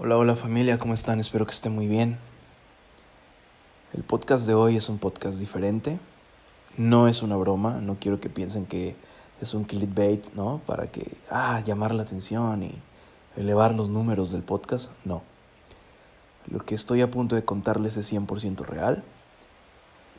Hola, 0.00 0.16
hola 0.16 0.36
familia, 0.36 0.78
¿cómo 0.78 0.94
están? 0.94 1.18
Espero 1.18 1.44
que 1.44 1.50
estén 1.50 1.74
muy 1.74 1.88
bien. 1.88 2.18
El 3.92 4.04
podcast 4.04 4.46
de 4.46 4.54
hoy 4.54 4.76
es 4.76 4.88
un 4.88 4.98
podcast 4.98 5.40
diferente. 5.40 5.98
No 6.76 7.08
es 7.08 7.20
una 7.20 7.34
broma, 7.34 7.80
no 7.80 7.96
quiero 7.98 8.20
que 8.20 8.28
piensen 8.28 8.64
que 8.64 8.94
es 9.40 9.54
un 9.54 9.64
clickbait, 9.64 10.24
¿no? 10.34 10.60
Para 10.66 10.86
que, 10.86 11.16
ah, 11.32 11.60
llamar 11.66 11.96
la 11.96 12.04
atención 12.04 12.62
y 12.62 12.80
elevar 13.34 13.74
los 13.74 13.90
números 13.90 14.30
del 14.30 14.44
podcast. 14.44 14.92
No. 15.04 15.24
Lo 16.46 16.60
que 16.60 16.76
estoy 16.76 17.00
a 17.00 17.10
punto 17.10 17.34
de 17.34 17.44
contarles 17.44 17.96
es 17.96 18.06
100% 18.12 18.64
real 18.64 19.02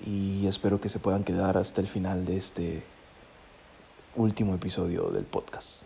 y 0.06 0.46
espero 0.48 0.82
que 0.82 0.90
se 0.90 1.00
puedan 1.00 1.24
quedar 1.24 1.56
hasta 1.56 1.80
el 1.80 1.88
final 1.88 2.26
de 2.26 2.36
este 2.36 2.84
último 4.18 4.56
episodio 4.56 5.10
del 5.12 5.24
podcast. 5.24 5.84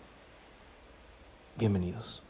Bienvenidos. 1.59 2.22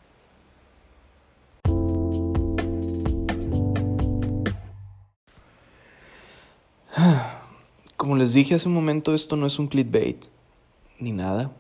Como 8.03 8.17
les 8.17 8.34
dije 8.34 8.53
hace 8.53 8.67
un 8.67 8.73
momento, 8.73 9.13
esto 9.13 9.38
no 9.38 9.48
es 9.48 9.59
un 9.59 9.67
clickbait 9.67 10.25
ni 10.99 11.13
nada. 11.13 11.53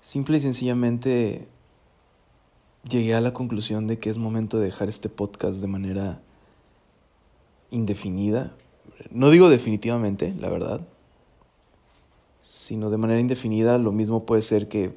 Simple 0.00 0.38
y 0.38 0.40
sencillamente 0.40 1.46
llegué 2.88 3.14
a 3.14 3.20
la 3.20 3.34
conclusión 3.34 3.86
de 3.86 3.98
que 3.98 4.08
es 4.08 4.16
momento 4.16 4.58
de 4.58 4.64
dejar 4.64 4.88
este 4.88 5.10
podcast 5.10 5.60
de 5.60 5.66
manera 5.66 6.22
indefinida. 7.70 8.56
No 9.10 9.28
digo 9.28 9.50
definitivamente, 9.50 10.34
la 10.38 10.48
verdad, 10.48 10.80
sino 12.40 12.88
de 12.88 12.96
manera 12.96 13.20
indefinida. 13.20 13.76
Lo 13.76 13.92
mismo 13.92 14.24
puede 14.24 14.40
ser 14.40 14.66
que 14.66 14.96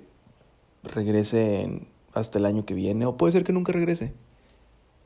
regrese 0.81 1.81
hasta 2.13 2.39
el 2.39 2.45
año 2.45 2.65
que 2.65 2.73
viene 2.73 3.05
o 3.05 3.17
puede 3.17 3.33
ser 3.33 3.43
que 3.43 3.51
nunca 3.51 3.73
regrese. 3.73 4.13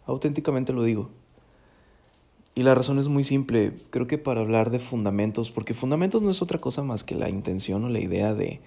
Auténticamente 0.06 0.72
lo 0.72 0.84
digo. 0.84 1.10
Y 2.62 2.64
la 2.64 2.76
razón 2.76 3.00
es 3.00 3.08
muy 3.08 3.24
simple, 3.24 3.74
creo 3.90 4.06
que 4.06 4.20
para 4.20 4.42
hablar 4.42 4.70
de 4.70 4.78
fundamentos, 4.78 5.50
porque 5.50 5.74
fundamentos 5.74 6.22
no 6.22 6.30
es 6.30 6.44
otra 6.44 6.60
cosa 6.60 6.84
más 6.84 7.04
que 7.04 7.16
la 7.16 7.28
intención 7.28 7.84
o 7.84 7.90
la 7.90 8.00
idea 8.00 8.36
de 8.36 8.62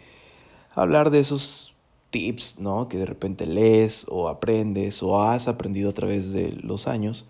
hablar 0.75 1.11
de 1.11 1.21
esos 1.21 1.77
tips, 2.11 2.59
¿no? 2.59 2.89
Que 2.89 2.99
de 2.99 3.07
repente 3.07 3.47
lees 3.47 4.05
o 4.09 4.29
aprendes 4.29 5.01
o 5.01 5.23
has 5.23 5.47
aprendido 5.47 5.91
a 5.91 5.93
través 5.93 6.33
de 6.33 6.51
los 6.61 6.89
años 6.89 7.25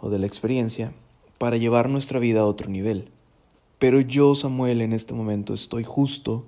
o 0.00 0.10
de 0.10 0.18
la 0.18 0.26
experiencia 0.26 0.92
para 1.38 1.56
llevar 1.56 1.88
nuestra 1.88 2.18
vida 2.18 2.40
a 2.40 2.46
otro 2.46 2.68
nivel. 2.68 3.08
Pero 3.78 4.00
yo, 4.00 4.34
Samuel, 4.34 4.80
en 4.80 4.94
este 4.94 5.14
momento 5.14 5.54
estoy 5.54 5.84
justo 5.84 6.46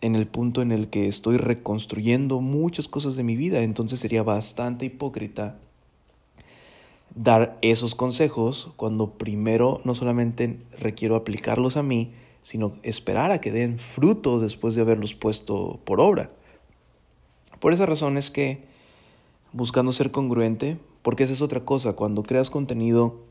en 0.00 0.16
el 0.16 0.26
punto 0.26 0.60
en 0.60 0.72
el 0.72 0.88
que 0.88 1.06
estoy 1.06 1.36
reconstruyendo 1.36 2.40
muchas 2.40 2.88
cosas 2.88 3.14
de 3.14 3.22
mi 3.22 3.36
vida, 3.36 3.62
entonces 3.62 4.00
sería 4.00 4.24
bastante 4.24 4.86
hipócrita 4.86 5.56
dar 7.16 7.56
esos 7.62 7.94
consejos 7.94 8.70
cuando 8.76 9.14
primero 9.14 9.80
no 9.84 9.94
solamente 9.94 10.60
requiero 10.78 11.16
aplicarlos 11.16 11.76
a 11.76 11.82
mí, 11.82 12.12
sino 12.42 12.74
esperar 12.84 13.32
a 13.32 13.40
que 13.40 13.50
den 13.50 13.78
fruto 13.78 14.38
después 14.38 14.76
de 14.76 14.82
haberlos 14.82 15.14
puesto 15.14 15.80
por 15.84 16.00
obra. 16.00 16.30
Por 17.58 17.72
esa 17.72 17.86
razón 17.86 18.18
es 18.18 18.30
que 18.30 18.64
buscando 19.52 19.92
ser 19.92 20.10
congruente, 20.10 20.78
porque 21.02 21.24
esa 21.24 21.32
es 21.32 21.42
otra 21.42 21.64
cosa, 21.64 21.94
cuando 21.94 22.22
creas 22.22 22.50
contenido, 22.50 23.22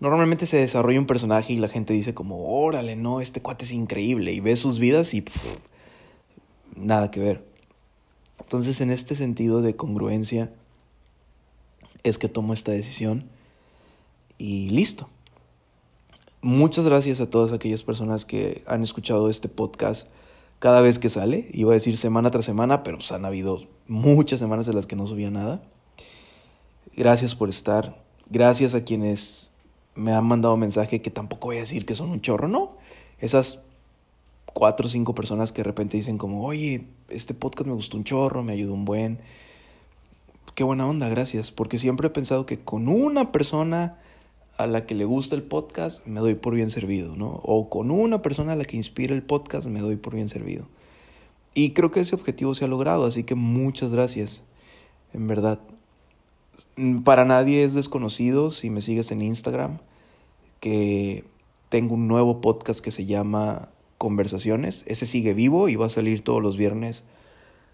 normalmente 0.00 0.46
se 0.46 0.56
desarrolla 0.56 0.98
un 0.98 1.06
personaje 1.06 1.52
y 1.52 1.58
la 1.58 1.68
gente 1.68 1.92
dice 1.92 2.14
como, 2.14 2.64
órale, 2.64 2.96
no, 2.96 3.20
este 3.20 3.42
cuate 3.42 3.64
es 3.64 3.72
increíble, 3.72 4.32
y 4.32 4.40
ves 4.40 4.60
sus 4.60 4.78
vidas 4.78 5.12
y 5.12 5.22
nada 6.76 7.10
que 7.10 7.20
ver. 7.20 7.44
Entonces, 8.40 8.80
en 8.80 8.90
este 8.90 9.14
sentido 9.14 9.60
de 9.60 9.76
congruencia, 9.76 10.50
es 12.04 12.18
que 12.18 12.28
tomo 12.28 12.52
esta 12.52 12.70
decisión 12.70 13.28
y 14.38 14.68
listo. 14.70 15.08
Muchas 16.42 16.84
gracias 16.84 17.20
a 17.20 17.30
todas 17.30 17.52
aquellas 17.52 17.82
personas 17.82 18.24
que 18.24 18.62
han 18.66 18.82
escuchado 18.82 19.30
este 19.30 19.48
podcast 19.48 20.08
cada 20.58 20.82
vez 20.82 20.98
que 20.98 21.08
sale. 21.08 21.48
Iba 21.52 21.72
a 21.72 21.74
decir 21.74 21.96
semana 21.96 22.30
tras 22.30 22.44
semana, 22.44 22.82
pero 22.82 22.98
pues 22.98 23.10
han 23.12 23.24
habido 23.24 23.66
muchas 23.88 24.40
semanas 24.40 24.68
en 24.68 24.76
las 24.76 24.86
que 24.86 24.94
no 24.94 25.06
subía 25.06 25.30
nada. 25.30 25.62
Gracias 26.94 27.34
por 27.34 27.48
estar. 27.48 28.00
Gracias 28.28 28.74
a 28.74 28.84
quienes 28.84 29.50
me 29.94 30.12
han 30.12 30.26
mandado 30.26 30.56
mensaje 30.56 31.00
que 31.00 31.10
tampoco 31.10 31.48
voy 31.48 31.56
a 31.56 31.60
decir 31.60 31.86
que 31.86 31.94
son 31.94 32.10
un 32.10 32.20
chorro, 32.20 32.48
no. 32.48 32.76
Esas 33.18 33.64
cuatro 34.52 34.86
o 34.86 34.90
cinco 34.90 35.14
personas 35.14 35.52
que 35.52 35.60
de 35.60 35.64
repente 35.64 35.96
dicen 35.96 36.18
como, 36.18 36.44
oye, 36.44 36.86
este 37.08 37.32
podcast 37.32 37.66
me 37.66 37.74
gustó 37.74 37.96
un 37.96 38.04
chorro, 38.04 38.42
me 38.42 38.52
ayudó 38.52 38.74
un 38.74 38.84
buen 38.84 39.20
qué 40.54 40.64
buena 40.64 40.86
onda, 40.86 41.08
gracias, 41.08 41.50
porque 41.50 41.78
siempre 41.78 42.08
he 42.08 42.10
pensado 42.10 42.46
que 42.46 42.60
con 42.60 42.88
una 42.88 43.32
persona 43.32 43.98
a 44.56 44.66
la 44.66 44.86
que 44.86 44.94
le 44.94 45.04
gusta 45.04 45.34
el 45.34 45.42
podcast 45.42 46.06
me 46.06 46.20
doy 46.20 46.36
por 46.36 46.54
bien 46.54 46.70
servido, 46.70 47.16
¿no? 47.16 47.40
O 47.42 47.68
con 47.68 47.90
una 47.90 48.22
persona 48.22 48.52
a 48.52 48.56
la 48.56 48.64
que 48.64 48.76
inspira 48.76 49.14
el 49.14 49.22
podcast 49.22 49.66
me 49.66 49.80
doy 49.80 49.96
por 49.96 50.14
bien 50.14 50.28
servido. 50.28 50.68
Y 51.54 51.70
creo 51.70 51.90
que 51.90 52.00
ese 52.00 52.14
objetivo 52.14 52.54
se 52.54 52.64
ha 52.64 52.68
logrado, 52.68 53.04
así 53.04 53.24
que 53.24 53.34
muchas 53.34 53.92
gracias, 53.92 54.42
en 55.12 55.26
verdad. 55.26 55.60
Para 57.04 57.24
nadie 57.24 57.64
es 57.64 57.74
desconocido 57.74 58.50
si 58.50 58.70
me 58.70 58.80
sigues 58.80 59.10
en 59.10 59.22
Instagram 59.22 59.78
que 60.60 61.24
tengo 61.68 61.94
un 61.94 62.06
nuevo 62.06 62.40
podcast 62.40 62.80
que 62.80 62.92
se 62.92 63.06
llama 63.06 63.70
Conversaciones. 63.98 64.84
Ese 64.86 65.06
sigue 65.06 65.34
vivo 65.34 65.68
y 65.68 65.76
va 65.76 65.86
a 65.86 65.90
salir 65.90 66.22
todos 66.22 66.42
los 66.42 66.56
viernes 66.56 67.04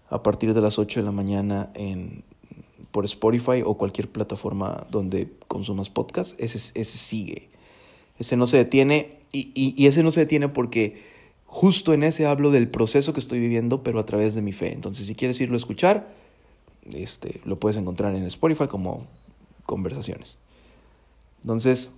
a 0.09 0.23
partir 0.23 0.53
de 0.53 0.61
las 0.61 0.79
8 0.79 0.99
de 0.99 1.05
la 1.05 1.11
mañana 1.11 1.69
en 1.75 2.23
por 2.91 3.05
Spotify 3.05 3.61
o 3.65 3.75
cualquier 3.75 4.09
plataforma 4.09 4.85
donde 4.89 5.31
consumas 5.47 5.89
podcast, 5.89 6.39
ese, 6.39 6.57
ese 6.57 6.97
sigue. 6.97 7.49
Ese 8.19 8.37
no 8.37 8.47
se 8.47 8.57
detiene 8.57 9.19
y, 9.31 9.51
y, 9.55 9.87
ese 9.87 10.03
no 10.03 10.11
se 10.11 10.21
detiene 10.21 10.49
porque 10.49 11.03
justo 11.45 11.93
en 11.93 12.03
ese 12.03 12.27
hablo 12.27 12.51
del 12.51 12.67
proceso 12.67 13.13
que 13.13 13.19
estoy 13.19 13.39
viviendo, 13.39 13.81
pero 13.81 13.99
a 13.99 14.05
través 14.05 14.35
de 14.35 14.41
mi 14.41 14.53
fe. 14.53 14.73
Entonces, 14.73 15.07
si 15.07 15.15
quieres 15.15 15.39
irlo 15.41 15.55
a 15.55 15.57
escuchar, 15.57 16.13
este, 16.91 17.41
lo 17.45 17.59
puedes 17.59 17.77
encontrar 17.77 18.13
en 18.15 18.23
Spotify 18.25 18.67
como 18.67 19.07
conversaciones. 19.65 20.37
Entonces, 21.41 21.91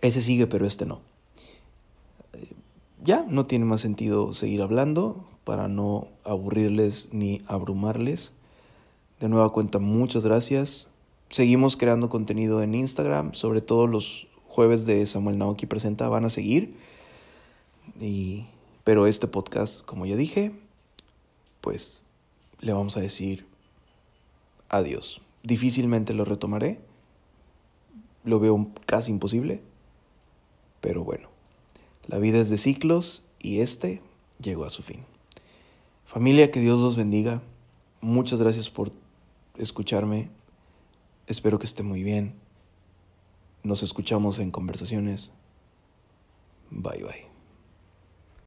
ese 0.00 0.22
sigue, 0.22 0.46
pero 0.46 0.66
este 0.66 0.86
no. 0.86 1.00
Ya, 3.04 3.24
no 3.28 3.46
tiene 3.46 3.64
más 3.64 3.80
sentido 3.80 4.32
seguir 4.32 4.60
hablando 4.62 5.24
para 5.44 5.68
no 5.68 6.08
aburrirles 6.24 7.10
ni 7.12 7.42
abrumarles. 7.46 8.32
De 9.20 9.28
nueva 9.28 9.50
cuenta, 9.50 9.80
muchas 9.80 10.24
gracias. 10.24 10.88
Seguimos 11.28 11.76
creando 11.76 12.08
contenido 12.08 12.62
en 12.62 12.76
Instagram, 12.76 13.34
sobre 13.34 13.60
todo 13.60 13.88
los 13.88 14.28
jueves 14.46 14.86
de 14.86 15.04
Samuel 15.06 15.38
Naoki 15.38 15.66
Presenta 15.66 16.08
van 16.08 16.24
a 16.24 16.30
seguir. 16.30 16.76
Y, 18.00 18.44
pero 18.84 19.08
este 19.08 19.26
podcast, 19.26 19.84
como 19.84 20.06
ya 20.06 20.14
dije, 20.14 20.52
pues 21.60 22.02
le 22.60 22.72
vamos 22.72 22.96
a 22.96 23.00
decir 23.00 23.44
adiós. 24.68 25.20
Difícilmente 25.42 26.14
lo 26.14 26.24
retomaré. 26.24 26.78
Lo 28.22 28.38
veo 28.38 28.68
casi 28.86 29.10
imposible. 29.10 29.62
Pero 30.80 31.02
bueno, 31.02 31.28
la 32.06 32.18
vida 32.18 32.38
es 32.38 32.50
de 32.50 32.58
ciclos 32.58 33.24
y 33.40 33.60
este 33.60 34.00
llegó 34.40 34.64
a 34.64 34.70
su 34.70 34.84
fin. 34.84 35.00
Familia, 36.06 36.52
que 36.52 36.60
Dios 36.60 36.80
los 36.80 36.96
bendiga. 36.96 37.42
Muchas 38.00 38.40
gracias 38.40 38.70
por 38.70 38.92
escucharme. 39.58 40.30
Espero 41.26 41.58
que 41.58 41.66
esté 41.66 41.82
muy 41.82 42.02
bien. 42.02 42.34
Nos 43.62 43.82
escuchamos 43.82 44.38
en 44.38 44.50
conversaciones. 44.50 45.32
Bye 46.70 47.02
bye. 47.02 47.37